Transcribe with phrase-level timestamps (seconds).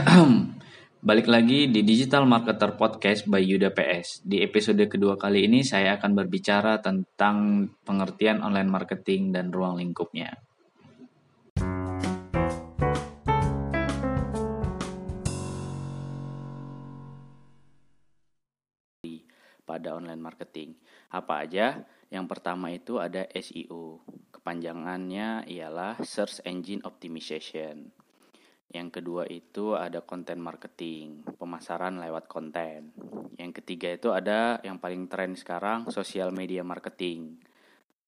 [1.08, 4.24] Balik lagi di Digital Marketer Podcast by Yuda PS.
[4.24, 10.40] Di episode kedua kali ini saya akan berbicara tentang pengertian online marketing dan ruang lingkupnya.
[19.68, 20.80] Pada online marketing,
[21.12, 21.84] apa aja?
[22.08, 24.00] Yang pertama itu ada SEO.
[24.32, 27.92] Kepanjangannya ialah Search Engine Optimization.
[28.70, 32.94] Yang kedua itu ada konten marketing, pemasaran lewat konten.
[33.34, 37.34] Yang ketiga itu ada yang paling tren sekarang, social media marketing.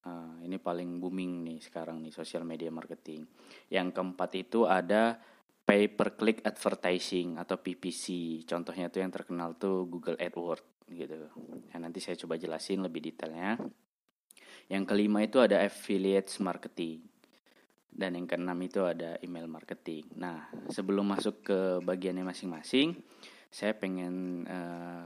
[0.03, 3.27] Uh, ini paling booming nih sekarang nih social media marketing.
[3.67, 5.19] Yang keempat itu ada
[5.63, 8.39] pay per click advertising atau PPC.
[8.47, 11.27] Contohnya tuh yang terkenal tuh Google AdWords gitu.
[11.71, 13.59] Nah, nanti saya coba jelasin lebih detailnya.
[14.71, 17.12] Yang kelima itu ada affiliate marketing.
[17.93, 20.09] Dan yang keenam itu ada email marketing.
[20.17, 22.97] Nah, sebelum masuk ke bagiannya masing-masing,
[23.53, 25.05] saya pengen uh,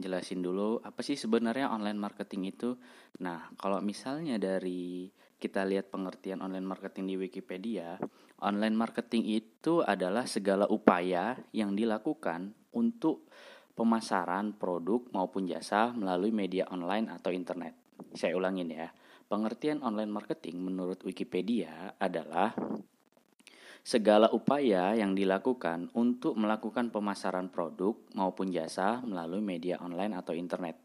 [0.00, 2.80] jelasin dulu apa sih sebenarnya online marketing itu.
[3.20, 8.00] Nah, kalau misalnya dari kita lihat pengertian online marketing di Wikipedia,
[8.40, 13.28] online marketing itu adalah segala upaya yang dilakukan untuk
[13.76, 17.76] pemasaran produk maupun jasa melalui media online atau internet.
[18.16, 18.88] Saya ulangin ya
[19.24, 22.52] Pengertian online marketing menurut Wikipedia adalah
[23.84, 30.80] segala upaya yang dilakukan untuk melakukan pemasaran produk maupun jasa melalui media online atau internet.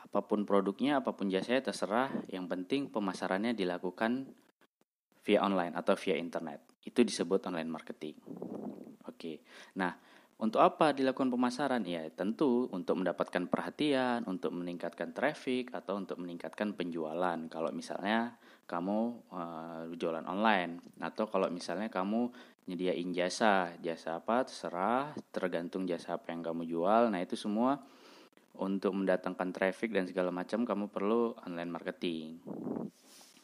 [0.00, 4.24] Apa pun produknya, apa pun jasanya terserah, yang penting pemasarannya dilakukan
[5.20, 6.64] via online atau via internet.
[6.80, 8.16] Itu disebut online marketing.
[9.04, 9.44] Oke.
[9.76, 9.92] Nah,
[10.40, 11.84] untuk apa dilakukan pemasaran?
[11.84, 17.36] Ya, tentu untuk mendapatkan perhatian, untuk meningkatkan traffic atau untuk meningkatkan penjualan.
[17.52, 22.32] Kalau misalnya kamu uh, jualan online atau kalau misalnya kamu
[22.72, 27.12] nyediain jasa, jasa apa terserah, tergantung jasa apa yang kamu jual.
[27.12, 27.76] Nah, itu semua
[28.56, 32.40] untuk mendatangkan traffic dan segala macam kamu perlu online marketing.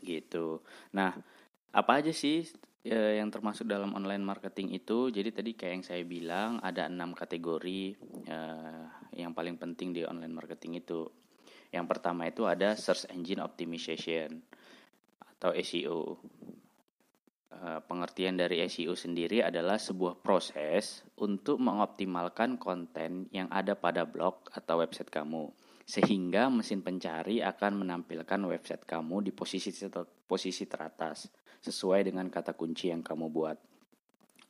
[0.01, 0.65] Gitu.
[0.97, 1.13] Nah,
[1.77, 2.49] apa aja sih
[2.85, 7.15] ya, yang termasuk dalam online marketing itu jadi tadi kayak yang saya bilang ada enam
[7.17, 7.97] kategori
[8.29, 8.85] uh,
[9.17, 11.09] yang paling penting di online marketing itu.
[11.71, 14.41] Yang pertama itu ada search engine optimization
[15.21, 16.17] atau SEO
[17.53, 24.47] uh, pengertian dari SEO sendiri adalah sebuah proses untuk mengoptimalkan konten yang ada pada blog
[24.53, 25.53] atau website kamu
[25.87, 29.71] sehingga mesin pencari akan menampilkan website kamu di posisi
[30.27, 31.31] posisi teratas
[31.63, 33.55] sesuai dengan kata kunci yang kamu buat.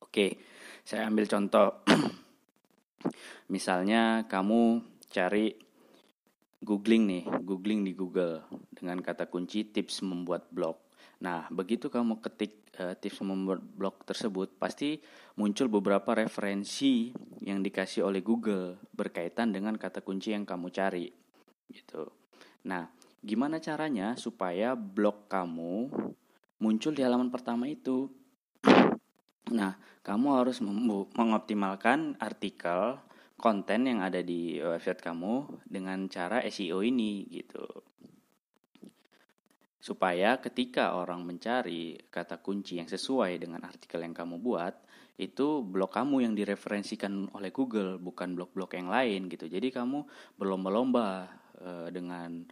[0.01, 0.41] Oke,
[0.81, 1.85] saya ambil contoh.
[3.53, 4.81] Misalnya kamu
[5.13, 5.53] cari
[6.65, 8.41] googling nih, googling di Google
[8.73, 10.81] dengan kata kunci tips membuat blog.
[11.21, 15.01] Nah, begitu kamu ketik uh, tips membuat blog tersebut, pasti
[15.37, 17.13] muncul beberapa referensi
[17.45, 21.26] yang dikasih oleh Google berkaitan dengan kata kunci yang kamu cari.
[21.71, 22.09] Gitu.
[22.67, 22.91] Nah,
[23.23, 25.91] gimana caranya supaya blog kamu
[26.63, 28.09] muncul di halaman pertama itu.
[29.53, 30.59] Nah, kamu harus
[31.15, 32.99] mengoptimalkan artikel
[33.37, 37.63] konten yang ada di website kamu dengan cara SEO ini gitu.
[39.79, 44.75] Supaya ketika orang mencari kata kunci yang sesuai dengan artikel yang kamu buat,
[45.17, 49.47] itu blog kamu yang direferensikan oleh Google, bukan blog-blog yang lain gitu.
[49.47, 50.03] Jadi kamu
[50.37, 51.31] berlomba-lomba
[51.61, 52.45] uh, dengan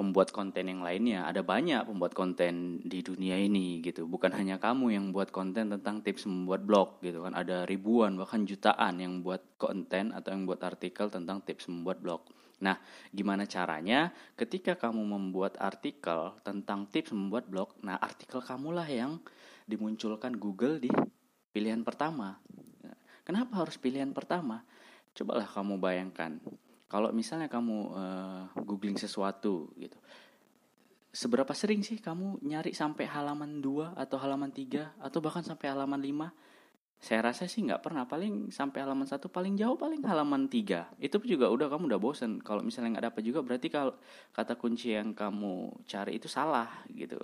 [0.00, 1.28] pembuat konten yang lainnya.
[1.28, 4.08] Ada banyak pembuat konten di dunia ini gitu.
[4.08, 7.36] Bukan hanya kamu yang buat konten tentang tips membuat blog gitu kan.
[7.36, 12.24] Ada ribuan bahkan jutaan yang buat konten atau yang buat artikel tentang tips membuat blog.
[12.64, 12.80] Nah,
[13.12, 19.20] gimana caranya ketika kamu membuat artikel tentang tips membuat blog, nah artikel kamulah yang
[19.64, 20.92] dimunculkan Google di
[21.52, 22.36] pilihan pertama.
[23.24, 24.64] Kenapa harus pilihan pertama?
[25.16, 26.40] Cobalah kamu bayangkan
[26.90, 29.96] kalau misalnya kamu uh, googling sesuatu gitu
[31.10, 35.98] seberapa sering sih kamu nyari sampai halaman 2 atau halaman 3 atau bahkan sampai halaman
[35.98, 36.50] 5
[37.00, 38.04] saya rasa sih nggak pernah.
[38.04, 42.44] Paling sampai halaman satu paling jauh paling halaman 3 itu juga udah kamu udah bosen.
[42.44, 43.96] Kalau misalnya nggak dapat juga berarti kalau
[44.36, 47.16] kata kunci yang kamu cari itu salah gitu.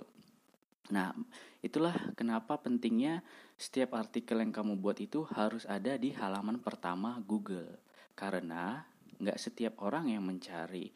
[0.89, 1.13] Nah
[1.61, 3.21] itulah kenapa pentingnya
[3.53, 7.77] setiap artikel yang kamu buat itu harus ada di halaman pertama Google.
[8.17, 8.81] Karena
[9.17, 10.89] nggak setiap orang yang mencari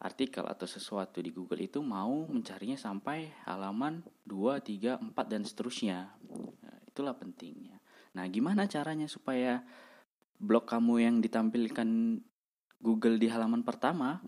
[0.00, 6.16] artikel atau sesuatu di Google itu mau mencarinya sampai halaman 2, 3, 4 dan seterusnya.
[6.64, 7.76] Nah, itulah pentingnya.
[8.16, 9.60] Nah, gimana caranya supaya
[10.40, 12.16] blog kamu yang ditampilkan
[12.80, 14.24] Google di halaman pertama,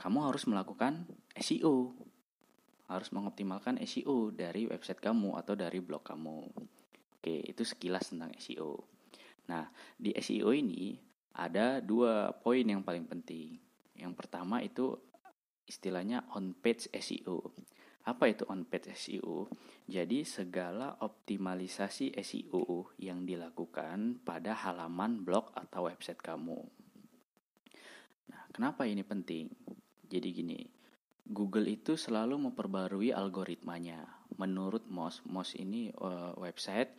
[0.00, 1.04] kamu harus melakukan
[1.36, 1.92] SEO.
[2.88, 6.38] Harus mengoptimalkan SEO dari website kamu atau dari blog kamu.
[7.20, 8.80] Oke, itu sekilas tentang SEO.
[9.52, 9.68] Nah,
[10.00, 13.58] di SEO ini ada dua poin yang paling penting.
[13.94, 14.96] Yang pertama itu
[15.68, 17.54] istilahnya on page SEO.
[18.08, 19.46] Apa itu on page SEO?
[19.86, 26.58] Jadi segala optimalisasi SEO yang dilakukan pada halaman blog atau website kamu.
[28.30, 29.52] Nah, kenapa ini penting?
[30.10, 30.58] Jadi gini,
[31.30, 34.02] Google itu selalu memperbarui algoritmanya.
[34.34, 36.90] Menurut Moz, Moz ini uh, website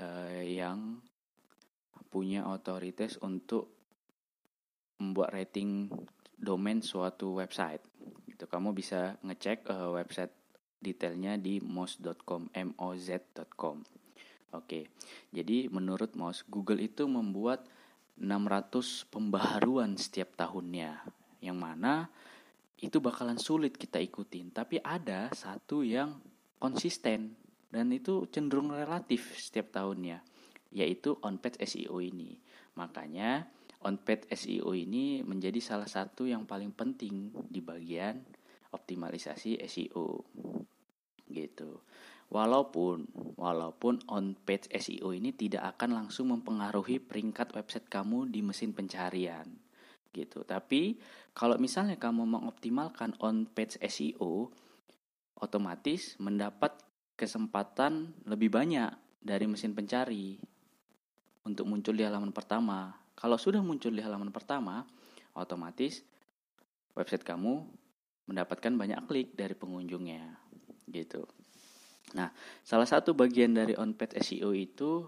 [0.00, 1.04] uh, yang
[2.08, 3.70] punya otoritas untuk
[4.96, 5.92] membuat rating
[6.36, 7.84] domain suatu website.
[8.28, 10.32] Itu kamu bisa ngecek uh, website
[10.80, 13.76] detailnya di moz.com, moz.com.
[14.54, 14.88] Oke.
[15.32, 17.66] Jadi menurut Moz, Google itu membuat
[18.16, 21.04] 600 pembaharuan setiap tahunnya.
[21.44, 22.08] Yang mana
[22.80, 26.20] itu bakalan sulit kita ikutin, tapi ada satu yang
[26.56, 27.36] konsisten
[27.68, 30.35] dan itu cenderung relatif setiap tahunnya
[30.74, 32.38] yaitu on-page SEO ini.
[32.76, 33.46] Makanya
[33.84, 38.22] on-page SEO ini menjadi salah satu yang paling penting di bagian
[38.74, 40.26] optimalisasi SEO.
[41.26, 41.70] Gitu.
[42.26, 43.06] Walaupun
[43.38, 49.46] walaupun on-page SEO ini tidak akan langsung mempengaruhi peringkat website kamu di mesin pencarian.
[50.10, 50.42] Gitu.
[50.42, 50.98] Tapi
[51.36, 54.50] kalau misalnya kamu mengoptimalkan on-page SEO,
[55.38, 56.74] otomatis mendapat
[57.14, 58.90] kesempatan lebih banyak
[59.22, 60.40] dari mesin pencari
[61.46, 62.90] untuk muncul di halaman pertama.
[63.14, 64.82] Kalau sudah muncul di halaman pertama,
[65.38, 66.02] otomatis
[66.98, 67.62] website kamu
[68.26, 70.34] mendapatkan banyak klik dari pengunjungnya.
[70.90, 71.22] Gitu.
[72.18, 72.34] Nah,
[72.66, 75.06] salah satu bagian dari on-page SEO itu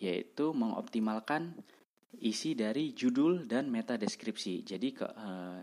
[0.00, 1.54] yaitu mengoptimalkan
[2.18, 4.66] isi dari judul dan meta deskripsi.
[4.66, 5.62] Jadi ke, uh,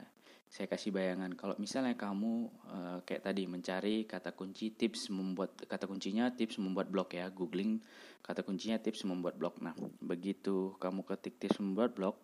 [0.52, 5.88] saya kasih bayangan kalau misalnya kamu uh, kayak tadi mencari kata kunci tips membuat kata
[5.88, 7.80] kuncinya tips membuat blog ya googling
[8.22, 9.60] kata kuncinya tips membuat blog.
[9.60, 12.22] Nah begitu kamu ketik tips membuat blog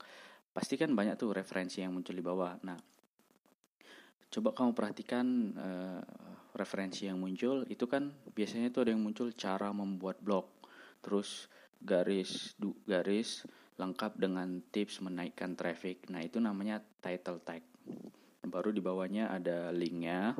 [0.54, 2.58] pasti kan banyak tuh referensi yang muncul di bawah.
[2.66, 2.78] Nah
[4.28, 5.26] coba kamu perhatikan
[5.58, 6.02] uh,
[6.58, 7.66] referensi yang muncul.
[7.70, 10.50] Itu kan biasanya tuh ada yang muncul cara membuat blog.
[11.02, 11.46] Terus
[11.78, 13.46] garis du, garis
[13.78, 16.10] lengkap dengan tips menaikkan traffic.
[16.10, 17.62] Nah itu namanya title tag.
[18.48, 20.34] Baru di bawahnya ada linknya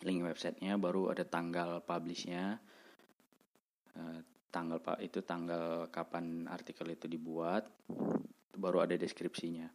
[0.00, 2.60] link websitenya baru ada tanggal publishnya
[4.50, 7.70] tanggal pak itu tanggal kapan artikel itu dibuat
[8.58, 9.70] baru ada deskripsinya.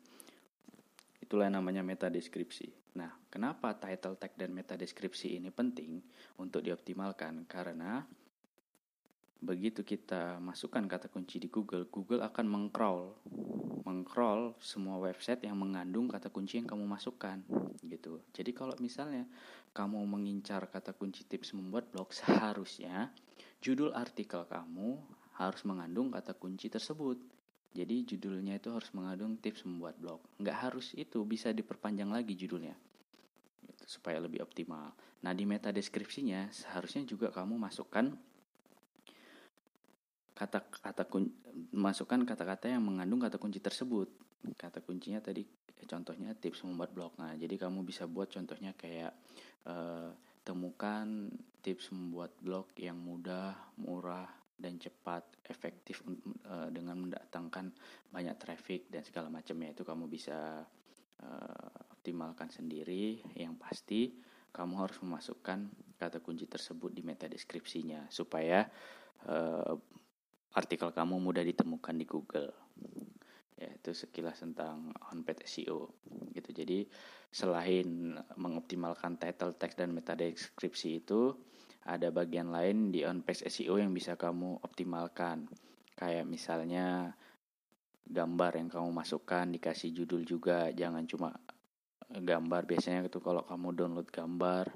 [1.24, 6.00] Itulah yang namanya meta deskripsi nah kenapa title tag dan meta deskripsi ini penting
[6.39, 7.44] untuk dioptimalkan?
[7.44, 8.00] Karena
[9.44, 13.19] begitu kita masukkan kata kunci di Google, Google akan mengcrawl,
[13.83, 17.44] mengcrawl semua website yang mengandung kata kunci yang kamu masukkan,
[17.83, 18.24] gitu.
[18.31, 19.27] Jadi kalau misalnya
[19.75, 23.12] kamu mengincar kata kunci tips membuat blog, seharusnya
[23.65, 25.01] judul artikel kamu
[25.41, 27.17] harus mengandung kata kunci tersebut.
[27.73, 30.21] Jadi judulnya itu harus mengandung tips membuat blog.
[30.38, 32.77] Nggak harus itu, bisa diperpanjang lagi judulnya
[33.65, 34.94] gitu, supaya lebih optimal.
[35.25, 38.13] Nah di meta deskripsinya seharusnya juga kamu masukkan
[40.38, 41.03] kata-kata
[41.73, 44.07] masukkan kata-kata yang mengandung kata kunci tersebut.
[44.56, 45.41] Kata kuncinya tadi
[45.89, 47.17] contohnya tips membuat blog.
[47.17, 49.12] Nah, jadi kamu bisa buat contohnya kayak
[49.65, 50.13] uh,
[50.45, 51.33] temukan
[51.65, 56.06] tips membuat blog yang mudah, murah dan cepat, efektif
[56.45, 57.73] uh, dengan mendatangkan
[58.13, 60.62] banyak traffic dan segala macamnya itu kamu bisa
[61.25, 63.25] uh, optimalkan sendiri.
[63.34, 64.01] Yang pasti
[64.53, 68.63] kamu harus memasukkan kata kunci tersebut di meta deskripsinya supaya
[69.25, 69.74] uh,
[70.55, 72.53] artikel kamu mudah ditemukan di Google.
[73.55, 75.98] Ya, itu sekilas tentang on-page SEO
[76.36, 76.50] gitu.
[76.51, 76.88] Jadi
[77.31, 81.36] selain mengoptimalkan title text dan meta deskripsi itu
[81.86, 85.46] ada bagian lain di on-page SEO yang bisa kamu optimalkan.
[85.96, 87.13] Kayak misalnya
[88.06, 91.30] gambar yang kamu masukkan dikasih judul juga, jangan cuma
[92.10, 92.65] gambar.
[92.65, 94.74] Biasanya itu kalau kamu download gambar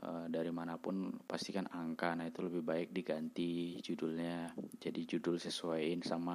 [0.00, 2.16] Eh, dari mana pun pasti kan angka.
[2.16, 4.48] Nah itu lebih baik diganti judulnya.
[4.80, 6.32] Jadi judul sesuaiin sama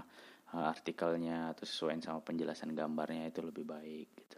[0.54, 4.38] uh, artikelnya atau sesuaiin sama penjelasan gambarnya itu lebih baik gitu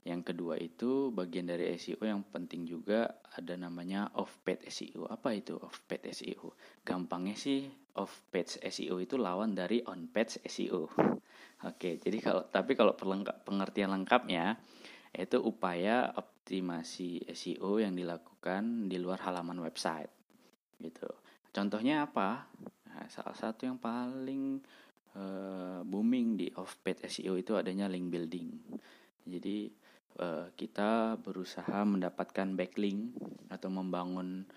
[0.00, 5.36] yang kedua itu bagian dari SEO yang penting juga ada namanya off page SEO apa
[5.36, 7.68] itu off page SEO gampangnya sih
[8.00, 10.88] off page SEO itu lawan dari on page SEO
[11.68, 12.96] oke jadi kalau tapi kalau
[13.44, 14.56] pengertian lengkapnya
[15.10, 20.10] itu upaya optimasi SEO yang dilakukan di luar halaman website
[20.78, 21.10] gitu.
[21.50, 22.46] Contohnya apa?
[22.90, 24.62] Nah, salah satu yang paling
[25.18, 28.48] uh, booming di off page SEO itu adanya link building.
[29.26, 29.70] Jadi
[30.18, 33.14] uh, kita berusaha mendapatkan backlink
[33.52, 34.48] atau membangun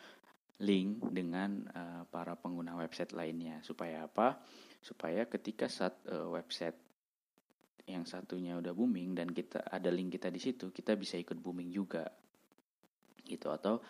[0.64, 4.40] link dengan uh, para pengguna website lainnya supaya apa?
[4.80, 6.78] Supaya ketika saat uh, website
[7.84, 11.70] yang satunya udah booming dan kita ada link kita di situ, kita bisa ikut booming
[11.70, 12.08] juga.
[13.24, 13.84] Gitu atau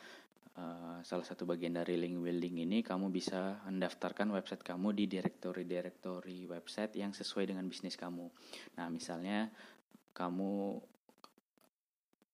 [0.58, 6.50] uh, salah satu bagian dari link building ini kamu bisa mendaftarkan website kamu di direktori-direktori
[6.50, 8.26] website yang sesuai dengan bisnis kamu.
[8.78, 9.50] Nah, misalnya
[10.14, 10.82] kamu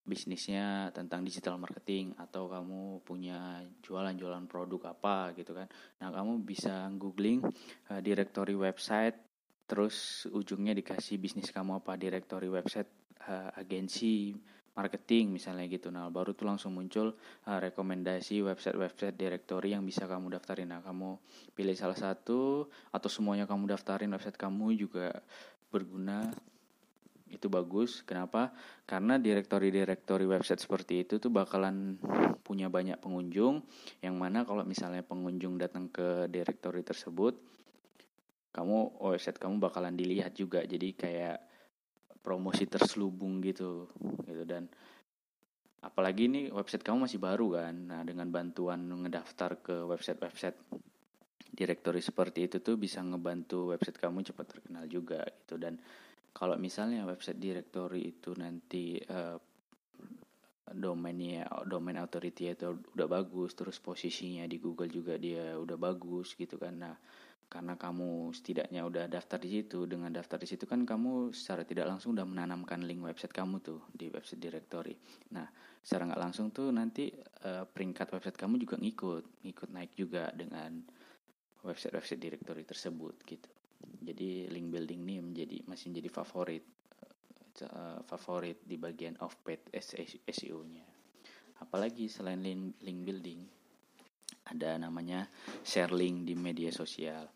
[0.10, 5.70] bisnisnya tentang digital marketing atau kamu punya jualan-jualan produk apa gitu kan.
[6.01, 7.46] Nah, kamu bisa googling
[7.94, 9.16] uh, directory website
[9.70, 12.89] terus ujungnya dikasih bisnis kamu apa directory website
[13.30, 14.34] uh, agensi
[14.74, 15.94] marketing misalnya gitu.
[15.94, 17.13] Nah, baru tuh langsung muncul
[17.46, 20.72] uh, rekomendasi website-website directory yang bisa kamu daftarin.
[20.72, 21.20] Nah, kamu
[21.54, 25.22] pilih salah satu atau semuanya kamu daftarin website kamu juga
[25.70, 26.34] berguna
[27.29, 28.01] itu bagus.
[28.03, 28.51] Kenapa?
[28.83, 31.98] Karena direktori-direktori website seperti itu tuh bakalan
[32.41, 33.62] punya banyak pengunjung
[34.01, 37.38] yang mana kalau misalnya pengunjung datang ke direktori tersebut
[38.50, 40.65] kamu website kamu bakalan dilihat juga.
[40.65, 41.38] Jadi kayak
[42.19, 43.88] promosi terselubung gitu
[44.27, 44.67] gitu dan
[45.79, 47.75] apalagi ini website kamu masih baru kan.
[47.88, 50.57] Nah, dengan bantuan ngedaftar ke website-website
[51.59, 55.75] direktori seperti itu tuh bisa ngebantu website kamu cepat terkenal juga gitu dan
[56.39, 59.36] kalau misalnya website directory itu nanti uh,
[60.72, 66.55] domainnya domain authority itu udah bagus terus posisinya di Google juga dia udah bagus gitu
[66.55, 66.79] kan.
[66.79, 66.96] Nah
[67.50, 71.91] karena kamu setidaknya udah daftar di situ dengan daftar di situ kan kamu secara tidak
[71.91, 74.96] langsung udah menanamkan link website kamu tuh di website directory.
[75.36, 75.50] Nah
[75.84, 77.12] secara nggak langsung tuh nanti
[77.43, 80.88] uh, peringkat website kamu juga ngikut ngikut naik juga dengan
[81.67, 83.59] website website directory tersebut gitu
[84.00, 86.65] jadi link building ini menjadi masih menjadi favorit
[87.67, 89.67] uh, favorit di bagian of page
[90.27, 90.86] SEO-nya.
[91.59, 93.41] Apalagi selain link, link building
[94.50, 95.27] ada namanya
[95.62, 97.27] share link di media sosial.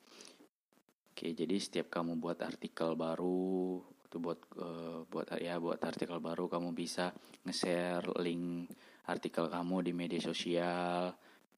[1.14, 3.78] Oke, jadi setiap kamu buat artikel baru
[4.14, 7.10] itu buat uh, buat ya buat artikel baru kamu bisa
[7.50, 8.70] nge-share link
[9.10, 11.10] artikel kamu di media sosial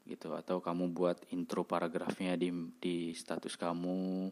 [0.08, 4.32] gitu atau kamu buat intro paragrafnya di di status kamu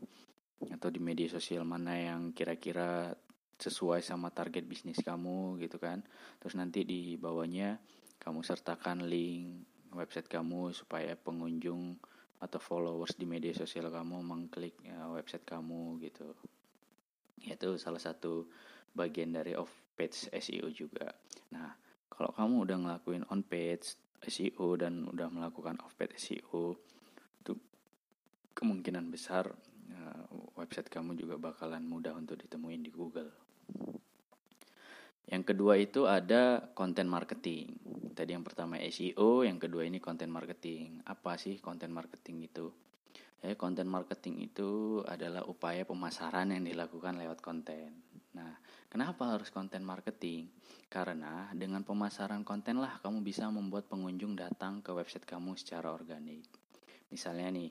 [0.72, 3.12] atau di media sosial mana yang kira-kira
[3.60, 6.04] sesuai sama target bisnis kamu gitu kan.
[6.40, 7.80] Terus nanti di bawahnya
[8.20, 11.96] kamu sertakan link website kamu supaya pengunjung
[12.44, 16.36] atau followers di media sosial kamu mengklik ya, website kamu gitu.
[17.40, 18.52] Itu salah satu
[18.92, 21.08] bagian dari off page SEO juga.
[21.56, 21.72] Nah
[22.12, 23.96] kalau kamu udah ngelakuin on page
[24.28, 26.76] SEO dan udah melakukan off page SEO
[27.44, 27.54] itu
[28.56, 29.52] kemungkinan besar
[30.58, 33.32] website kamu juga bakalan mudah untuk ditemuin di Google.
[35.30, 37.80] Yang kedua itu ada konten marketing.
[38.14, 41.02] Tadi yang pertama SEO, yang kedua ini konten marketing.
[41.10, 42.70] Apa sih konten marketing itu?
[43.44, 47.92] Ya, konten marketing itu adalah upaya pemasaran yang dilakukan lewat konten.
[48.40, 48.56] Nah,
[48.88, 50.48] kenapa harus konten marketing?
[50.88, 56.46] Karena dengan pemasaran konten lah kamu bisa membuat pengunjung datang ke website kamu secara organik.
[57.12, 57.70] Misalnya nih,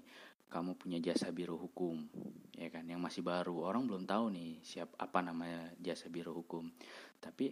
[0.52, 2.04] kamu punya jasa biro hukum
[2.52, 2.85] ya kan?
[2.85, 3.64] Yang masih baru.
[3.64, 6.68] Orang belum tahu nih siap apa namanya jasa biro hukum.
[7.16, 7.49] Tapi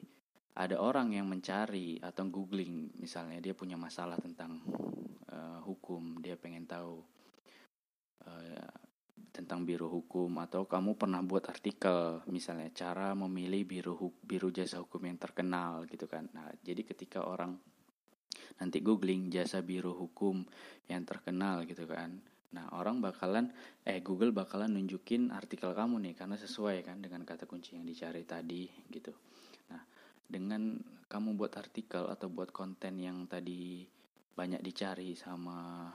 [0.52, 4.61] ada orang yang mencari atau googling misalnya dia punya masalah tentang
[5.33, 7.00] uh, hukum dia pengen tahu
[8.28, 8.69] uh,
[9.33, 10.28] tentang biro hukum.
[10.37, 16.04] Atau kamu pernah buat artikel misalnya cara memilih biro biro jasa hukum yang terkenal gitu
[16.04, 16.28] kan?
[16.37, 17.57] Nah jadi ketika orang
[18.61, 20.45] nanti googling jasa biro hukum
[20.85, 23.54] yang terkenal gitu kan Nah, orang bakalan
[23.87, 28.26] eh Google bakalan nunjukin artikel kamu nih karena sesuai kan dengan kata kunci yang dicari
[28.26, 29.14] tadi gitu.
[29.71, 29.83] Nah,
[30.26, 30.75] dengan
[31.07, 33.87] kamu buat artikel atau buat konten yang tadi
[34.35, 35.90] banyak dicari sama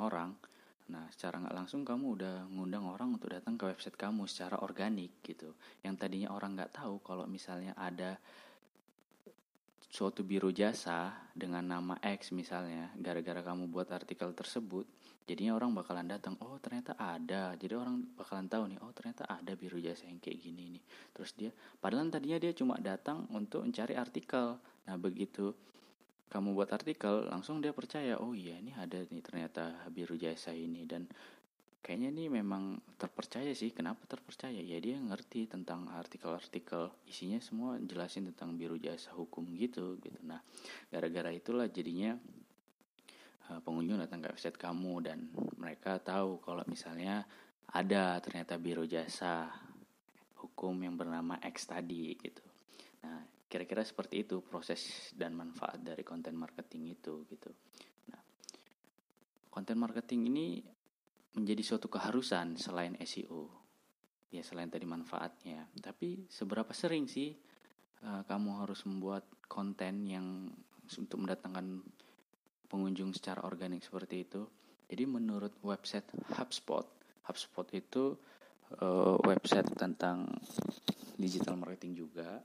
[0.00, 0.32] orang,
[0.92, 5.20] nah secara nggak langsung kamu udah ngundang orang untuk datang ke website kamu secara organik
[5.24, 5.56] gitu.
[5.84, 8.16] Yang tadinya orang nggak tahu kalau misalnya ada
[9.88, 14.84] suatu biro jasa dengan nama X misalnya, gara-gara kamu buat artikel tersebut,
[15.28, 19.52] jadinya orang bakalan datang, oh ternyata ada, jadi orang bakalan tahu nih, oh ternyata ada
[19.52, 20.84] biro jasa yang kayak gini nih.
[21.12, 21.50] Terus dia,
[21.84, 24.56] padahal tadinya dia cuma datang untuk mencari artikel.
[24.88, 25.52] Nah begitu
[26.32, 30.88] kamu buat artikel, langsung dia percaya, oh iya ini ada nih ternyata biro jasa ini.
[30.88, 31.04] Dan
[31.84, 33.72] kayaknya ini memang terpercaya sih.
[33.72, 34.60] Kenapa terpercaya?
[34.60, 36.92] Ya dia ngerti tentang artikel-artikel.
[37.08, 40.20] Isinya semua jelasin tentang biru jasa hukum gitu gitu.
[40.24, 40.40] Nah
[40.92, 42.16] gara-gara itulah jadinya
[43.50, 45.28] uh, pengunjung datang ke website kamu dan
[45.60, 47.26] mereka tahu kalau misalnya
[47.68, 49.48] ada ternyata biru jasa
[50.40, 52.44] hukum yang bernama X tadi gitu
[53.04, 57.50] nah kira-kira seperti itu proses dan manfaat dari konten marketing itu gitu
[59.58, 60.46] konten marketing ini
[61.34, 63.50] menjadi suatu keharusan selain SEO.
[64.30, 67.34] Ya selain tadi manfaatnya, tapi seberapa sering sih
[68.06, 70.46] uh, kamu harus membuat konten yang
[70.94, 71.82] untuk mendatangkan
[72.68, 74.44] pengunjung secara organik seperti itu?
[74.88, 76.84] Jadi menurut website HubSpot,
[77.28, 78.16] HubSpot itu
[78.80, 80.28] uh, website tentang
[81.18, 82.40] digital marketing juga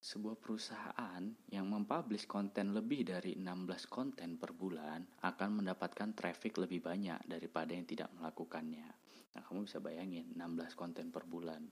[0.00, 1.22] sebuah perusahaan
[1.52, 7.76] yang mempublish konten lebih dari 16 konten per bulan akan mendapatkan traffic lebih banyak daripada
[7.76, 8.88] yang tidak melakukannya.
[9.36, 11.62] Nah, kamu bisa bayangin 16 konten per bulan.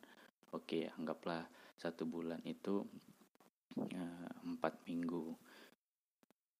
[0.52, 2.84] Oke, anggaplah satu bulan itu
[3.80, 5.32] eh, empat minggu.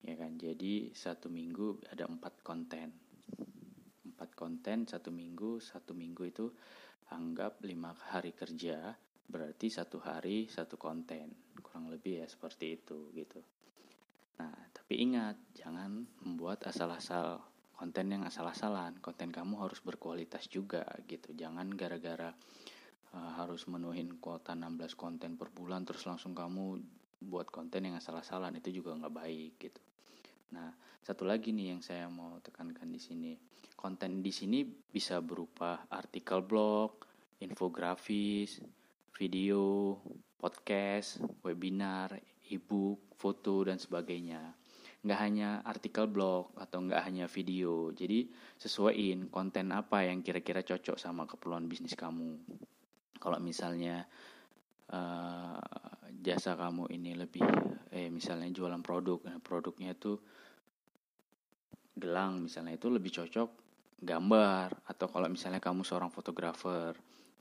[0.07, 2.95] Ya kan, jadi satu minggu ada empat konten.
[4.07, 6.47] Empat konten satu minggu, satu minggu itu
[7.11, 8.95] anggap lima hari kerja
[9.29, 11.35] berarti satu hari satu konten.
[11.61, 13.41] Kurang lebih ya seperti itu gitu.
[14.41, 17.43] Nah tapi ingat jangan membuat asal-asal
[17.77, 18.97] konten yang asal-asalan.
[19.05, 21.37] Konten kamu harus berkualitas juga gitu.
[21.37, 22.33] Jangan gara-gara
[23.13, 26.81] uh, harus menuhin kuota 16 konten per bulan terus langsung kamu
[27.29, 28.57] buat konten yang asal-asalan.
[28.57, 29.88] Itu juga nggak baik gitu
[30.55, 30.73] nah
[31.05, 33.33] satu lagi nih yang saya mau tekankan di sini
[33.77, 37.05] konten di sini bisa berupa artikel blog
[37.39, 38.61] infografis
[39.19, 39.99] video,
[40.39, 42.15] podcast, webinar,
[42.55, 44.55] ebook, foto, dan sebagainya.
[45.03, 47.91] Nggak hanya artikel blog atau nggak hanya video.
[47.91, 52.39] Jadi sesuaiin konten apa yang kira-kira cocok sama keperluan bisnis kamu.
[53.19, 54.07] Kalau misalnya
[54.95, 55.59] uh,
[56.23, 57.43] jasa kamu ini lebih,
[57.91, 60.15] eh misalnya jualan produk, nah produknya itu
[61.99, 62.75] gelang misalnya.
[62.79, 63.51] Itu lebih cocok
[63.99, 66.95] gambar atau kalau misalnya kamu seorang fotografer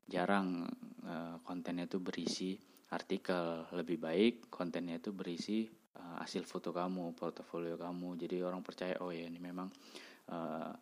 [0.10, 0.66] jarang
[1.06, 2.58] uh, kontennya itu berisi
[2.92, 3.70] artikel.
[3.72, 8.18] Lebih baik kontennya itu berisi uh, hasil foto kamu portofolio kamu.
[8.18, 9.70] Jadi orang percaya oh ya ini memang
[10.34, 10.74] uh,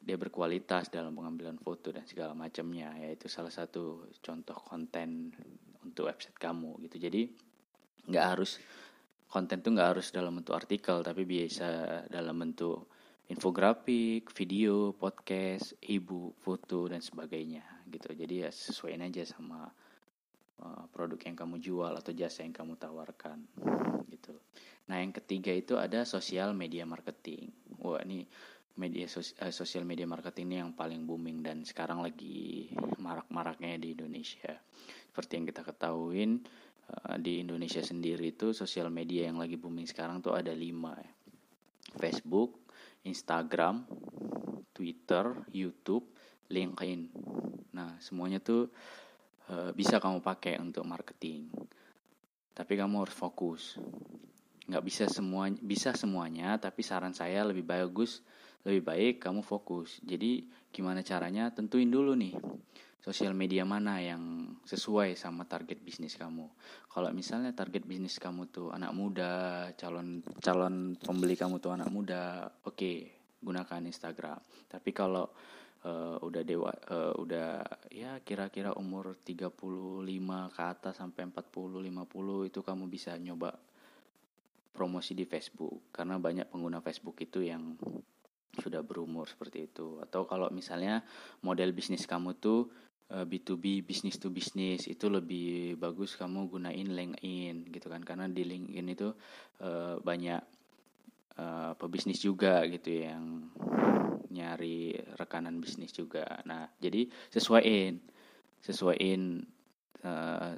[0.00, 2.92] dia berkualitas dalam pengambilan foto dan segala macamnya.
[2.98, 5.30] Yaitu salah satu contoh konten
[5.86, 6.96] untuk website kamu gitu.
[6.98, 7.22] Jadi
[8.10, 8.58] nggak harus
[9.30, 11.66] konten tuh nggak harus dalam bentuk artikel tapi biasa
[12.10, 12.90] dalam bentuk
[13.30, 18.10] infografik, video, podcast, ibu, foto dan sebagainya gitu.
[18.10, 19.70] Jadi ya sesuaiin aja sama
[20.58, 23.46] uh, produk yang kamu jual atau jasa yang kamu tawarkan
[24.10, 24.34] gitu.
[24.90, 27.54] Nah, yang ketiga itu ada sosial media marketing.
[27.78, 28.26] Wah, ini
[28.74, 32.66] media sos uh, sosial media marketing ini yang paling booming dan sekarang lagi
[32.98, 34.58] marak-maraknya di Indonesia.
[35.06, 36.42] Seperti yang kita ketahuin
[36.90, 41.10] uh, di Indonesia sendiri itu sosial media yang lagi booming sekarang tuh ada lima ya.
[41.90, 42.59] Facebook,
[43.04, 43.84] Instagram,
[44.74, 46.08] Twitter, YouTube,
[46.50, 47.12] LinkedIn.
[47.76, 48.68] Nah, semuanya tuh
[49.48, 51.48] e, bisa kamu pakai untuk marketing.
[52.52, 53.80] Tapi kamu harus fokus.
[54.68, 58.20] Nggak bisa semua bisa semuanya, tapi saran saya lebih bagus,
[58.66, 59.98] lebih baik kamu fokus.
[60.04, 61.48] Jadi gimana caranya?
[61.50, 62.34] Tentuin dulu nih
[63.00, 66.46] sosial media mana yang sesuai sama target bisnis kamu.
[66.92, 72.52] Kalau misalnya target bisnis kamu tuh anak muda, calon calon pembeli kamu tuh anak muda,
[72.68, 72.96] oke, okay,
[73.40, 74.36] gunakan Instagram.
[74.68, 75.32] Tapi kalau
[75.84, 79.56] uh, udah dewa uh, udah ya kira-kira umur 35
[80.52, 83.56] ke atas sampai 40 50 itu kamu bisa nyoba
[84.70, 87.74] promosi di Facebook karena banyak pengguna Facebook itu yang
[88.50, 91.06] sudah berumur seperti itu atau kalau misalnya
[91.46, 92.66] model bisnis kamu tuh
[93.10, 98.46] B2B eh, bisnis to bisnis itu lebih bagus kamu gunain LinkedIn gitu kan karena di
[98.46, 99.10] LinkedIn itu
[99.66, 100.38] uh, banyak
[101.34, 103.50] uh, pebisnis juga gitu yang
[104.30, 106.22] nyari rekanan bisnis juga.
[106.46, 107.98] Nah, jadi sesuaiin
[108.62, 109.42] sesuaiin
[110.06, 110.54] uh,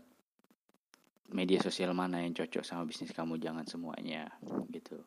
[1.33, 4.29] media sosial mana yang cocok sama bisnis kamu jangan semuanya
[4.69, 5.01] gitu.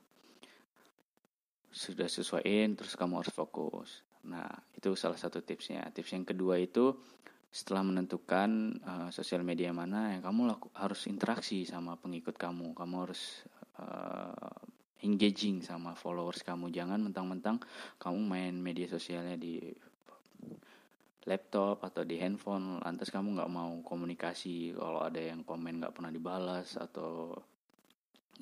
[1.69, 4.01] Sudah sesuaiin terus kamu harus fokus.
[4.25, 5.85] Nah, itu salah satu tipsnya.
[5.93, 6.97] Tips yang kedua itu
[7.55, 12.75] setelah menentukan uh, sosial media mana yang kamu laku, harus interaksi sama pengikut kamu.
[12.75, 13.47] Kamu harus
[13.79, 14.59] uh,
[14.99, 16.67] engaging sama followers kamu.
[16.75, 17.63] Jangan mentang-mentang
[17.95, 19.71] kamu main media sosialnya di
[21.23, 22.83] laptop atau di handphone.
[22.83, 27.39] Lantas kamu nggak mau komunikasi kalau ada yang komen nggak pernah dibalas atau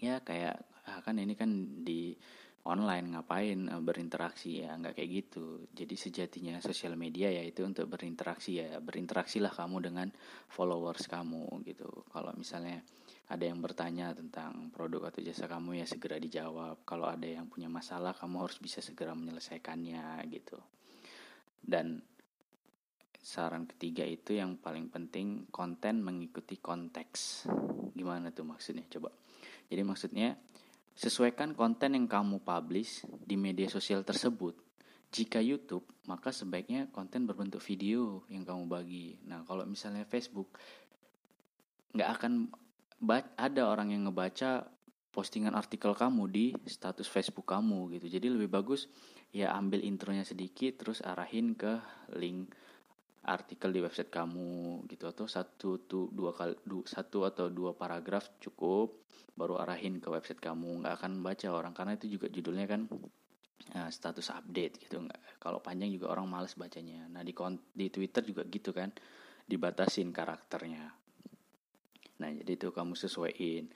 [0.02, 0.58] ya kayak
[0.90, 2.18] ah, kan ini kan di
[2.64, 5.68] online ngapain eh, berinteraksi ya nggak kayak gitu.
[5.76, 10.08] Jadi sejatinya sosial media ya itu untuk berinteraksi ya berinteraksilah kamu dengan
[10.48, 12.08] followers kamu gitu.
[12.08, 12.80] Kalau misalnya
[13.28, 16.88] ada yang bertanya tentang produk atau jasa kamu ya segera dijawab.
[16.88, 20.60] Kalau ada yang punya masalah kamu harus bisa segera menyelesaikannya gitu.
[21.64, 22.00] Dan
[23.24, 27.48] saran ketiga itu yang paling penting konten mengikuti konteks.
[27.96, 28.84] Gimana tuh maksudnya?
[28.92, 29.12] Coba.
[29.72, 30.36] Jadi maksudnya
[30.94, 34.58] sesuaikan konten yang kamu publish di media sosial tersebut.
[35.14, 39.18] Jika YouTube, maka sebaiknya konten berbentuk video yang kamu bagi.
[39.30, 40.58] Nah, kalau misalnya Facebook,
[41.94, 42.50] nggak akan
[43.38, 44.66] ada orang yang ngebaca
[45.14, 48.10] postingan artikel kamu di status Facebook kamu gitu.
[48.10, 48.90] Jadi lebih bagus
[49.30, 51.78] ya ambil intronya sedikit terus arahin ke
[52.18, 52.50] link
[53.24, 58.36] artikel di website kamu gitu atau satu tuh dua kali du, satu atau dua paragraf
[58.44, 60.84] cukup baru arahin ke website kamu.
[60.84, 62.82] Nggak akan baca orang karena itu juga judulnya kan
[63.80, 65.00] uh, status update gitu.
[65.08, 67.08] Nggak kalau panjang juga orang males bacanya.
[67.08, 67.32] Nah di
[67.72, 68.92] di Twitter juga gitu kan
[69.48, 70.84] dibatasin karakternya.
[72.20, 73.72] Nah jadi itu kamu sesuaiin.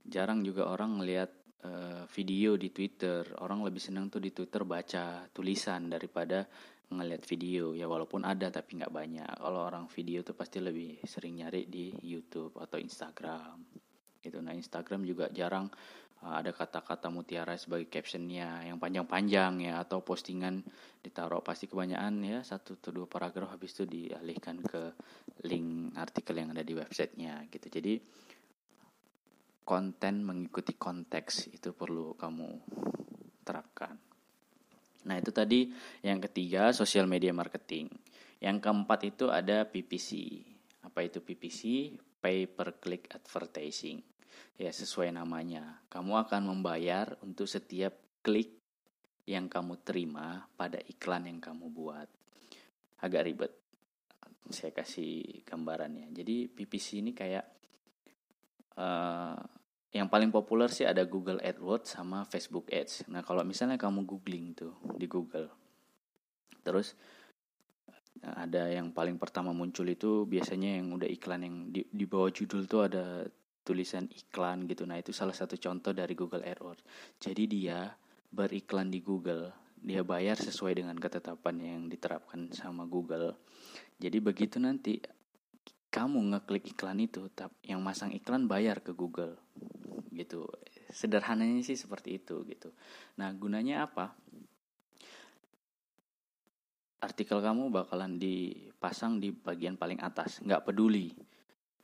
[0.00, 1.30] Jarang juga orang ngelihat
[1.68, 3.28] uh, video di Twitter.
[3.44, 6.48] Orang lebih senang tuh di Twitter baca tulisan daripada
[6.90, 9.34] ngeliat video ya walaupun ada tapi nggak banyak.
[9.38, 13.62] Kalau orang video tuh pasti lebih sering nyari di YouTube atau Instagram.
[14.18, 14.42] Gitu.
[14.42, 15.70] Nah Instagram juga jarang
[16.26, 20.66] uh, ada kata-kata mutiara sebagai captionnya yang panjang-panjang ya atau postingan
[20.98, 21.46] ditaruh.
[21.46, 24.90] Pasti kebanyakan ya satu atau dua paragraf habis itu dialihkan ke
[25.46, 27.70] link artikel yang ada di websitenya gitu.
[27.70, 28.02] Jadi
[29.62, 32.50] konten mengikuti konteks itu perlu kamu
[33.46, 34.09] terapkan
[35.08, 35.72] Nah, itu tadi
[36.04, 37.88] yang ketiga, social media marketing.
[38.40, 40.40] Yang keempat itu ada PPC.
[40.84, 41.92] Apa itu PPC?
[42.20, 44.00] Pay per click advertising.
[44.60, 45.80] Ya, sesuai namanya.
[45.88, 48.60] Kamu akan membayar untuk setiap klik
[49.24, 52.08] yang kamu terima pada iklan yang kamu buat.
[53.00, 53.52] Agak ribet.
[54.52, 56.12] Saya kasih gambarannya.
[56.12, 57.46] Jadi PPC ini kayak
[58.76, 59.38] uh,
[59.90, 63.10] yang paling populer sih ada Google AdWords sama Facebook Ads.
[63.10, 65.50] Nah, kalau misalnya kamu googling tuh di Google.
[66.62, 66.94] Terus
[68.22, 72.70] ada yang paling pertama muncul itu biasanya yang udah iklan yang di, di bawah judul
[72.70, 73.26] tuh ada
[73.66, 74.86] tulisan iklan gitu.
[74.86, 76.86] Nah, itu salah satu contoh dari Google AdWords.
[77.18, 77.90] Jadi dia
[78.30, 83.34] beriklan di Google, dia bayar sesuai dengan ketetapan yang diterapkan sama Google.
[83.98, 85.02] Jadi begitu nanti
[85.90, 87.26] kamu ngeklik iklan itu,
[87.66, 89.34] yang masang iklan bayar ke Google
[90.20, 90.44] gitu.
[90.92, 92.70] Sederhananya sih seperti itu gitu.
[93.16, 94.12] Nah gunanya apa?
[97.00, 101.08] Artikel kamu bakalan dipasang di bagian paling atas nggak peduli.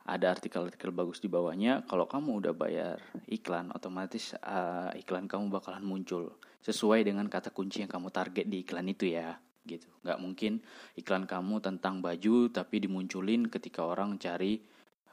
[0.07, 1.83] Ada artikel-artikel bagus di bawahnya.
[1.83, 2.95] Kalau kamu udah bayar
[3.27, 8.63] iklan otomatis uh, iklan kamu bakalan muncul sesuai dengan kata kunci yang kamu target di
[8.63, 9.35] iklan itu ya
[9.67, 9.89] gitu.
[10.07, 10.53] Nggak mungkin
[10.95, 14.63] iklan kamu tentang baju tapi dimunculin ketika orang cari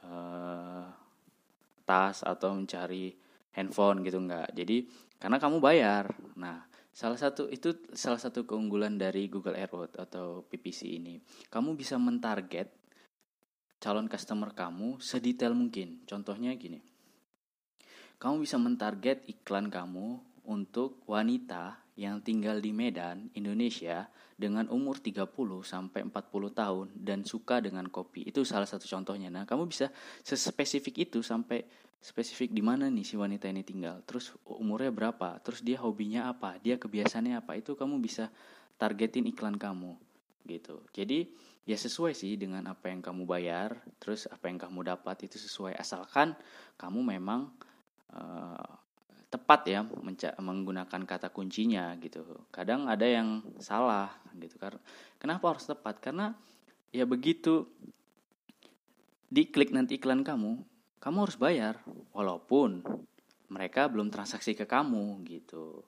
[0.07, 0.84] uh,
[1.85, 3.13] tas atau mencari
[3.55, 4.51] handphone gitu enggak.
[4.51, 4.89] Jadi
[5.21, 6.11] karena kamu bayar.
[6.35, 11.21] Nah, salah satu itu salah satu keunggulan dari Google AdWords atau PPC ini.
[11.47, 12.73] Kamu bisa mentarget
[13.79, 16.03] calon customer kamu sedetail mungkin.
[16.09, 16.81] Contohnya gini.
[18.17, 20.19] Kamu bisa mentarget iklan kamu
[20.49, 25.31] untuk wanita yang tinggal di Medan, Indonesia dengan umur 30
[25.63, 26.11] sampai 40
[26.51, 28.27] tahun dan suka dengan kopi.
[28.27, 29.31] Itu salah satu contohnya.
[29.31, 29.87] Nah, kamu bisa
[30.21, 31.63] sespesifik itu sampai
[32.03, 34.03] spesifik di mana nih si wanita ini tinggal.
[34.03, 35.39] Terus umurnya berapa?
[35.39, 36.59] Terus dia hobinya apa?
[36.59, 37.55] Dia kebiasaannya apa?
[37.55, 38.27] Itu kamu bisa
[38.75, 39.95] targetin iklan kamu
[40.45, 40.83] gitu.
[40.93, 41.31] Jadi
[41.65, 45.73] ya sesuai sih dengan apa yang kamu bayar, terus apa yang kamu dapat itu sesuai
[45.79, 46.37] asalkan
[46.77, 47.49] kamu memang
[48.13, 48.84] uh,
[49.35, 49.83] tepat ya
[50.39, 52.23] menggunakan kata kuncinya gitu.
[52.55, 54.55] Kadang ada yang salah gitu.
[55.19, 55.99] Kenapa harus tepat?
[55.99, 56.31] Karena
[56.95, 57.67] ya begitu
[59.27, 60.63] diklik nanti iklan kamu,
[61.03, 61.83] kamu harus bayar
[62.15, 62.79] walaupun
[63.51, 65.83] mereka belum transaksi ke kamu gitu.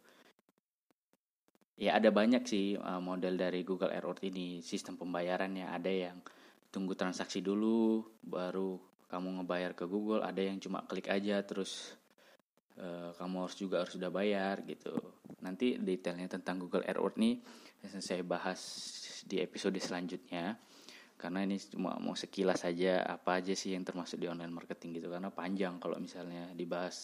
[1.80, 6.20] Ya ada banyak sih uh, model dari Google AdWords ini sistem pembayarannya ada yang
[6.74, 8.76] tunggu transaksi dulu baru
[9.08, 11.96] kamu ngebayar ke Google, ada yang cuma klik aja terus
[12.78, 14.94] Eh, kamu harus juga harus sudah bayar gitu.
[15.42, 17.36] Nanti detailnya tentang Google AdWords nih
[17.98, 18.62] saya bahas
[19.26, 20.54] di episode selanjutnya.
[21.18, 25.10] Karena ini cuma mau sekilas saja apa aja sih yang termasuk di online marketing gitu.
[25.10, 26.98] Karena panjang kalau misalnya dibahas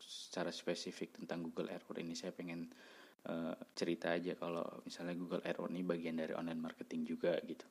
[0.00, 2.72] secara spesifik tentang Google AdWords ini saya pengen
[3.28, 7.68] uh, cerita aja kalau misalnya Google AdWords ini bagian dari online marketing juga gitu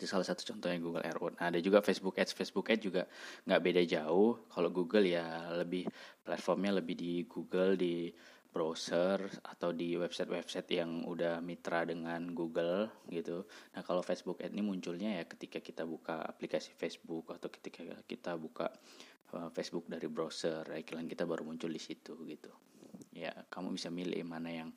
[0.00, 1.36] itu salah satu contohnya Google AdWords.
[1.36, 2.32] Nah, ada juga Facebook Ads.
[2.32, 3.04] Facebook Ads juga
[3.44, 4.48] nggak beda jauh.
[4.48, 5.84] Kalau Google ya lebih
[6.24, 8.08] platformnya lebih di Google di
[8.50, 13.44] browser atau di website-website yang udah mitra dengan Google gitu.
[13.76, 18.34] Nah kalau Facebook Ads ini munculnya ya ketika kita buka aplikasi Facebook atau ketika kita
[18.40, 18.72] buka
[19.36, 22.50] uh, Facebook dari browser, iklan kita baru muncul di situ gitu.
[23.14, 24.70] Ya kamu bisa milih mana yang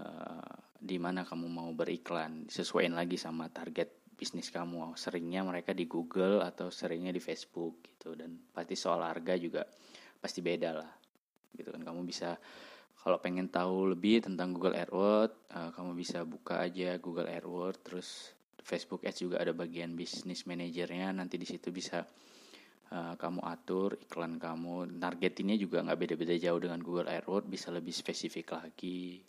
[0.00, 5.86] uh, di mana kamu mau beriklan, sesuaiin lagi sama target bisnis kamu seringnya mereka di
[5.86, 8.18] Google atau seringnya di Facebook gitu.
[8.18, 9.62] Dan pasti soal harga juga
[10.18, 10.90] pasti beda lah
[11.54, 11.86] gitu kan.
[11.86, 12.34] Kamu bisa
[12.98, 17.78] kalau pengen tahu lebih tentang Google AdWords uh, kamu bisa buka aja Google AdWords.
[17.86, 18.08] Terus
[18.66, 21.14] Facebook Ads juga ada bagian bisnis manajernya.
[21.14, 22.02] Nanti di situ bisa
[22.90, 24.98] uh, kamu atur iklan kamu.
[24.98, 27.46] Targetinnya juga nggak beda-beda jauh dengan Google AdWords.
[27.46, 29.22] Bisa lebih spesifik lagi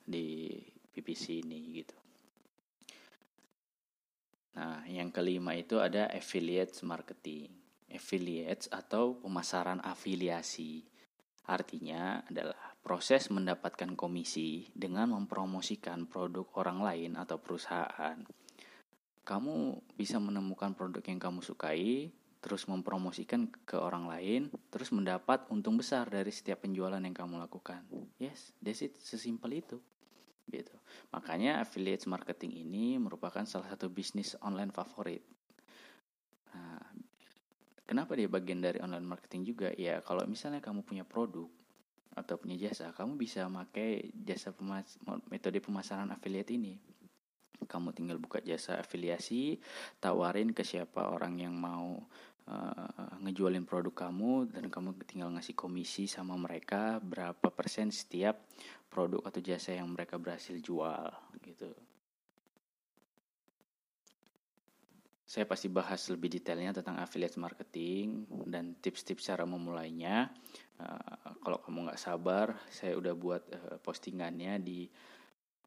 [0.00, 0.56] di
[0.96, 2.03] PPC ini gitu
[4.54, 7.50] Nah, yang kelima itu ada affiliate marketing.
[7.90, 10.86] Affiliates atau pemasaran afiliasi.
[11.44, 18.16] Artinya adalah proses mendapatkan komisi dengan mempromosikan produk orang lain atau perusahaan.
[19.24, 19.56] Kamu
[19.96, 22.12] bisa menemukan produk yang kamu sukai,
[22.44, 27.88] terus mempromosikan ke orang lain, terus mendapat untung besar dari setiap penjualan yang kamu lakukan.
[28.20, 29.80] Yes, that's it, sesimpel itu.
[30.48, 30.74] Gitu.
[31.12, 35.24] Makanya affiliate marketing ini merupakan salah satu bisnis online favorit.
[36.54, 36.84] Nah,
[37.88, 39.68] kenapa dia bagian dari online marketing juga?
[39.74, 41.48] Ya, kalau misalnya kamu punya produk,
[42.14, 44.86] atau punya jasa, kamu bisa pakai jasa pemas
[45.28, 46.78] metode pemasaran affiliate ini.
[47.66, 49.58] Kamu tinggal buka jasa afiliasi,
[49.98, 52.06] tawarin ke siapa orang yang mau
[52.48, 58.44] uh, ngejualin produk kamu dan kamu tinggal ngasih komisi sama mereka berapa persen setiap
[58.88, 61.08] produk atau jasa yang mereka berhasil jual
[61.42, 61.72] gitu.
[65.24, 70.30] Saya pasti bahas lebih detailnya tentang affiliate marketing dan tips-tips cara memulainya.
[70.78, 74.86] Uh, kalau kamu nggak sabar, saya udah buat uh, postingannya di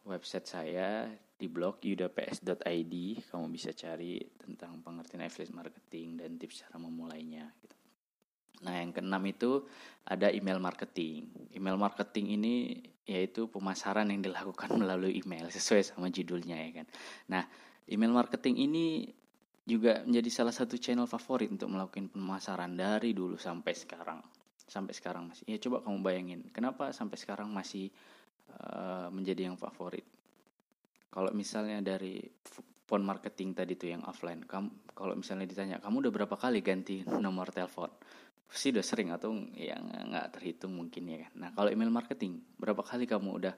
[0.07, 2.93] website saya di blog yudaps.id.
[3.29, 7.45] Kamu bisa cari tentang pengertian affiliate marketing dan tips cara memulainya.
[7.61, 7.77] Gitu.
[8.65, 9.69] Nah, yang keenam itu
[10.01, 11.29] ada email marketing.
[11.53, 12.53] Email marketing ini
[13.07, 16.87] yaitu pemasaran yang dilakukan melalui email sesuai sama judulnya ya kan.
[17.29, 17.43] Nah,
[17.85, 18.85] email marketing ini
[19.67, 24.23] juga menjadi salah satu channel favorit untuk melakukan pemasaran dari dulu sampai sekarang.
[24.67, 25.43] Sampai sekarang masih.
[25.47, 27.91] Ya coba kamu bayangin, kenapa sampai sekarang masih
[28.51, 30.03] uh, menjadi yang favorit?
[31.07, 32.21] Kalau misalnya dari
[32.87, 37.03] phone marketing tadi tuh yang offline, kamu kalau misalnya ditanya, kamu udah berapa kali ganti
[37.05, 37.91] nomor telepon?
[38.47, 41.33] Pasti udah sering atau yang nggak terhitung mungkin ya kan.
[41.35, 43.53] Nah kalau email marketing, berapa kali kamu udah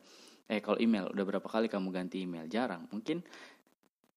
[0.50, 2.50] eh kalau email udah berapa kali kamu ganti email?
[2.50, 2.90] Jarang.
[2.90, 3.22] Mungkin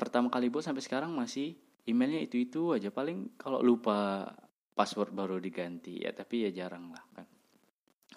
[0.00, 1.54] pertama kali bos sampai sekarang masih
[1.86, 4.26] emailnya itu itu aja paling kalau lupa
[4.72, 7.26] password baru diganti ya tapi ya jarang lah kan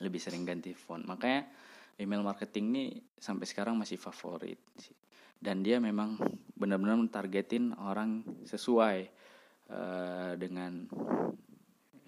[0.02, 1.46] lebih sering ganti phone makanya
[2.00, 4.96] email marketing ini sampai sekarang masih favorit sih
[5.46, 6.18] dan dia memang
[6.58, 8.98] benar-benar mentargetin orang sesuai
[9.70, 10.90] uh, dengan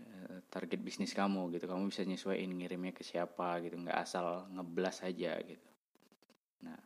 [0.02, 5.06] uh, target bisnis kamu gitu kamu bisa nyesuaiin ngirimnya ke siapa gitu nggak asal ngeblas
[5.06, 5.70] aja gitu
[6.66, 6.82] nah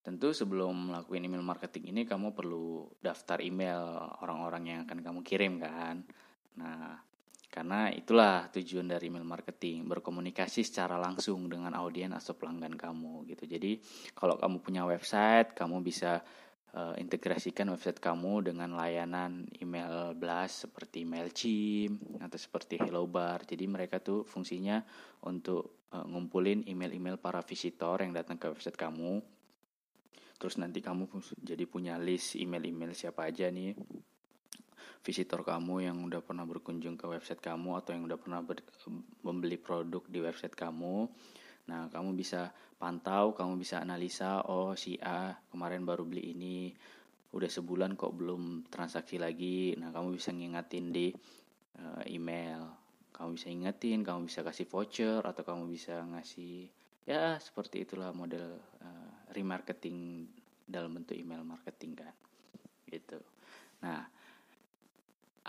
[0.00, 5.60] Tentu sebelum melakukan email marketing ini kamu perlu daftar email orang-orang yang akan kamu kirim
[5.60, 6.00] kan.
[6.56, 6.96] Nah,
[7.50, 13.44] karena itulah tujuan dari email marketing, berkomunikasi secara langsung dengan audiens atau pelanggan kamu gitu.
[13.50, 13.82] Jadi,
[14.14, 16.22] kalau kamu punya website, kamu bisa
[16.78, 23.42] uh, integrasikan website kamu dengan layanan email blast seperti Mailchimp atau seperti Hello Bar.
[23.42, 24.78] Jadi mereka tuh fungsinya
[25.26, 29.18] untuk uh, ngumpulin email-email para visitor yang datang ke website kamu
[30.40, 31.04] terus nanti kamu
[31.36, 33.76] jadi punya list email-email siapa aja nih
[35.00, 38.60] visitor kamu yang udah pernah berkunjung ke website kamu atau yang udah pernah ber,
[39.24, 41.08] membeli produk di website kamu.
[41.72, 46.72] Nah kamu bisa pantau kamu bisa analisa oh si A kemarin baru beli ini
[47.30, 49.72] udah sebulan kok belum transaksi lagi.
[49.80, 51.08] Nah kamu bisa ngingatin di
[51.80, 52.68] uh, email.
[53.16, 56.68] Kamu bisa ingetin kamu bisa kasih voucher atau kamu bisa ngasih
[57.08, 60.28] ya seperti itulah model uh, remarketing
[60.68, 62.14] dalam bentuk email marketing kan.
[62.84, 63.16] Gitu.
[63.80, 64.19] Nah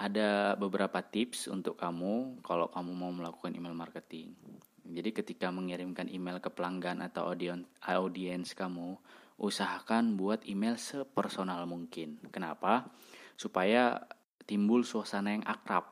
[0.02, 4.34] ada beberapa tips untuk kamu kalau kamu mau melakukan email marketing.
[4.82, 8.98] Jadi ketika mengirimkan email ke pelanggan atau audiens kamu
[9.38, 12.18] usahakan buat email sepersonal mungkin.
[12.34, 12.90] Kenapa?
[13.38, 14.02] Supaya
[14.50, 15.86] timbul suasana yang akrab.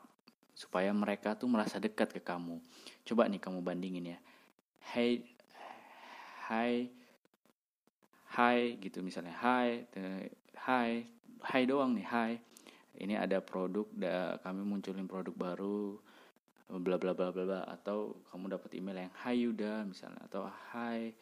[0.58, 2.58] Supaya mereka tuh merasa dekat ke kamu.
[3.06, 4.20] Coba nih kamu bandingin ya.
[4.90, 5.22] Hey
[6.50, 6.90] hai
[8.34, 9.38] hai gitu misalnya.
[9.38, 9.86] Hai
[10.66, 11.06] hai
[11.46, 12.49] hai doang nih hai
[13.00, 15.96] ini ada produk da, kami munculin produk baru
[16.70, 17.62] bla bla bla bla bla.
[17.66, 20.20] Atau kamu dapat email yang hai Yuda misalnya.
[20.28, 21.16] Atau hai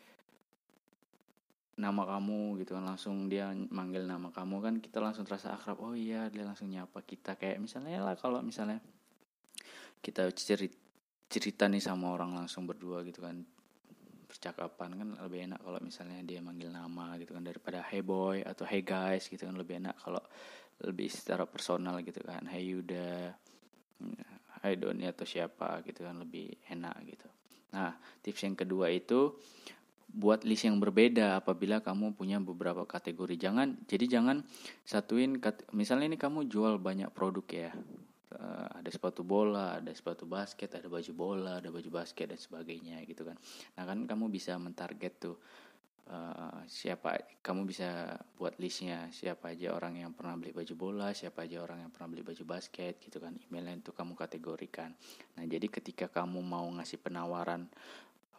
[1.77, 2.83] nama kamu gitu kan.
[2.83, 5.77] Langsung dia manggil nama kamu kan kita langsung terasa akrab.
[5.79, 7.37] Oh iya dia langsung nyapa kita.
[7.37, 8.81] Kayak misalnya lah kalau misalnya
[10.01, 10.75] kita cerita
[11.27, 13.45] cerita nih sama orang langsung berdua gitu kan.
[14.27, 17.45] Percakapan kan lebih enak kalau misalnya dia manggil nama gitu kan.
[17.45, 19.55] Daripada hey boy atau hey guys gitu kan.
[19.55, 20.25] Lebih enak kalau
[20.85, 23.33] lebih secara personal gitu kan hey Yuda
[24.65, 27.27] idol atau siapa gitu kan lebih enak gitu.
[27.75, 29.37] Nah, tips yang kedua itu
[30.07, 33.35] buat list yang berbeda apabila kamu punya beberapa kategori.
[33.37, 34.41] Jangan jadi jangan
[34.87, 35.37] satuin
[35.75, 37.71] misalnya ini kamu jual banyak produk ya.
[38.27, 42.99] Uh, ada sepatu bola, ada sepatu basket, ada baju bola, ada baju basket dan sebagainya
[43.07, 43.39] gitu kan.
[43.79, 45.35] Nah kan kamu bisa mentarget tuh
[46.07, 51.43] uh, siapa kamu bisa buat listnya siapa aja orang yang pernah beli baju bola, siapa
[51.43, 53.35] aja orang yang pernah beli baju basket gitu kan.
[53.47, 54.95] Emailnya itu kamu kategorikan.
[55.39, 57.67] Nah jadi ketika kamu mau ngasih penawaran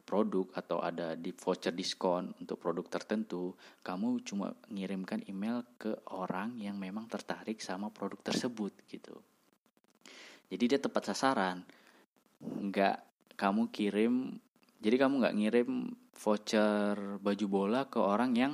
[0.09, 3.53] produk atau ada di voucher diskon untuk produk tertentu,
[3.85, 9.21] kamu cuma ngirimkan email ke orang yang memang tertarik sama produk tersebut gitu.
[10.49, 11.61] Jadi dia tepat sasaran.
[12.41, 13.05] Nggak
[13.37, 14.41] kamu kirim,
[14.79, 15.71] jadi kamu nggak ngirim
[16.15, 18.53] voucher baju bola ke orang yang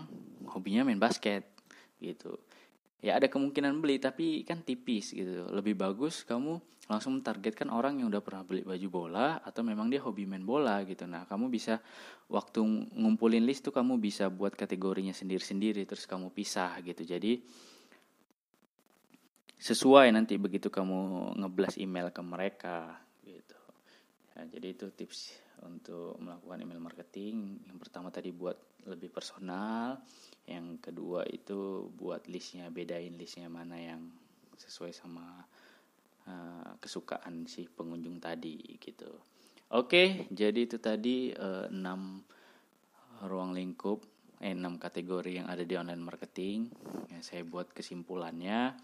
[0.49, 1.45] hobinya main basket
[2.01, 2.41] gitu.
[3.05, 5.45] Ya ada kemungkinan beli tapi kan tipis gitu.
[5.53, 6.57] Lebih bagus kamu
[6.89, 10.81] langsung mentargetkan orang yang udah pernah beli baju bola atau memang dia hobi main bola
[10.89, 11.05] gitu.
[11.05, 11.85] Nah kamu bisa
[12.33, 12.65] waktu
[12.97, 17.05] ngumpulin list tuh kamu bisa buat kategorinya sendiri-sendiri terus kamu pisah gitu.
[17.05, 17.45] Jadi
[19.61, 23.61] sesuai nanti begitu kamu ngeblas email ke mereka gitu.
[24.33, 27.65] Ya, jadi itu tips untuk melakukan email marketing.
[27.67, 29.97] Yang pertama tadi buat lebih personal
[30.45, 34.13] yang kedua itu buat listnya bedain listnya mana yang
[34.61, 35.41] sesuai sama
[36.29, 39.09] uh, kesukaan si pengunjung tadi gitu.
[39.73, 44.05] Oke jadi itu tadi uh, 6 ruang lingkup
[44.43, 46.71] eh 6 kategori yang ada di online marketing
[47.11, 48.75] yang saya buat kesimpulannya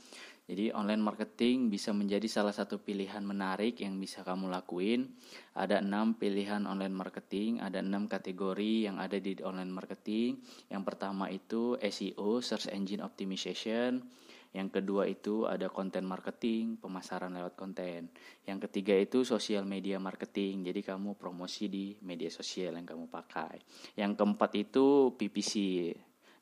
[0.50, 5.06] jadi online marketing bisa menjadi salah satu pilihan menarik yang bisa kamu lakuin.
[5.54, 10.42] Ada enam pilihan online marketing, ada enam kategori yang ada di online marketing.
[10.66, 14.02] Yang pertama itu SEO, Search Engine Optimization.
[14.50, 18.10] Yang kedua itu ada content marketing, pemasaran lewat konten.
[18.42, 23.62] Yang ketiga itu social media marketing, jadi kamu promosi di media sosial yang kamu pakai.
[23.94, 25.54] Yang keempat itu PPC.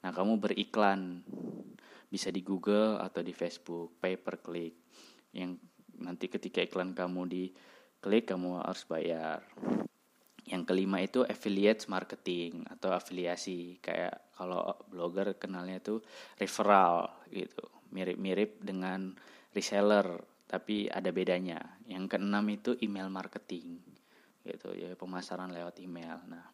[0.01, 1.21] Nah, kamu beriklan
[2.09, 4.73] bisa di Google atau di Facebook pay per click
[5.37, 5.61] yang
[6.01, 7.45] nanti ketika iklan kamu di
[8.01, 9.45] klik kamu harus bayar
[10.49, 16.01] yang kelima itu affiliate marketing atau afiliasi kayak kalau blogger kenalnya itu
[16.41, 19.17] referral gitu mirip-mirip dengan
[19.53, 21.61] reseller tapi ada bedanya.
[21.85, 23.81] Yang keenam itu email marketing
[24.45, 24.73] gitu.
[24.73, 26.17] Ya pemasaran lewat email.
[26.29, 26.45] Nah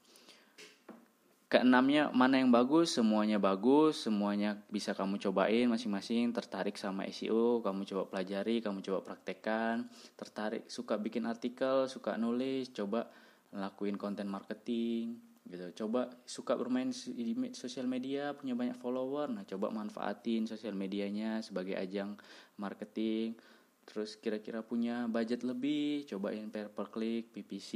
[1.47, 2.99] keenamnya mana yang bagus?
[2.99, 6.35] Semuanya bagus semuanya bisa kamu cobain masing-masing.
[6.35, 9.87] Tertarik sama SEO kamu coba pelajari kamu coba praktekkan.
[10.19, 13.07] Tertarik suka bikin artikel suka nulis coba
[13.55, 15.85] lakuin konten marketing gitu.
[15.85, 21.77] Coba suka bermain di sosial media punya banyak follower nah coba manfaatin sosial medianya sebagai
[21.77, 22.17] ajang
[22.57, 23.37] marketing.
[23.85, 27.71] Terus kira-kira punya budget lebih cobain per per klik PPC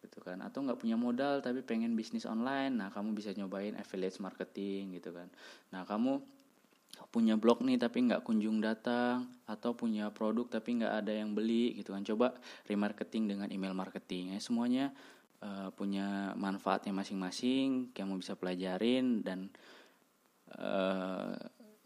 [0.00, 0.40] gitu kan.
[0.40, 5.12] Atau nggak punya modal tapi pengen bisnis online nah kamu bisa nyobain affiliate marketing gitu
[5.12, 5.28] kan.
[5.76, 6.24] Nah kamu
[7.14, 11.76] punya blog nih tapi nggak kunjung datang atau punya produk tapi nggak ada yang beli
[11.76, 12.02] gitu kan.
[12.02, 12.34] Coba
[12.66, 14.34] remarketing dengan email marketing.
[14.34, 14.90] Ya semuanya
[15.42, 19.50] uh, punya manfaatnya masing-masing kamu bisa pelajarin dan
[20.56, 21.34] uh,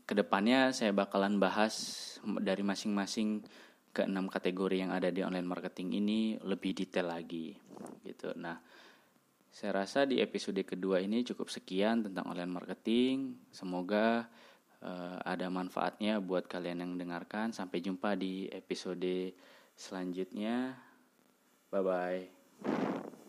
[0.02, 1.74] ke depannya saya bakalan bahas
[2.42, 3.44] dari masing-masing
[3.92, 7.52] keenam kategori yang ada di online marketing ini lebih detail lagi
[8.02, 8.32] gitu.
[8.40, 8.56] Nah,
[9.52, 13.36] saya rasa di episode kedua ini cukup sekian tentang online marketing.
[13.52, 14.24] Semoga
[14.80, 17.52] uh, ada manfaatnya buat kalian yang dengarkan.
[17.52, 19.36] Sampai jumpa di episode
[19.76, 20.72] selanjutnya.
[21.68, 23.21] Bye bye.